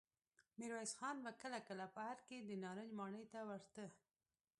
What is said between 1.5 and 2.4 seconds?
کله په ارګ کې